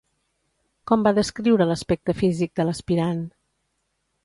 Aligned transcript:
Com 0.91 1.03
va 1.07 1.13
descriure 1.17 1.67
l'aspecte 1.73 2.17
físic 2.23 2.55
de 2.61 2.67
l'aspirant? 2.71 3.23